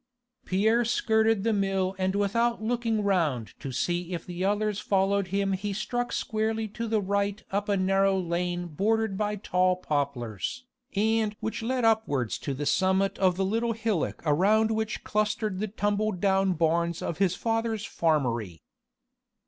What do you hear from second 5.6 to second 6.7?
struck squarely